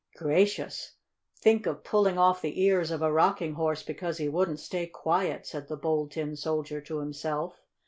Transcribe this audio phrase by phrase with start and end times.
[0.15, 0.95] "Gracious!
[1.37, 5.45] Think of pulling off the ears of a rocking horse because he wouldn't stay quiet!"
[5.45, 7.61] said the Bold Tin Soldier to himself.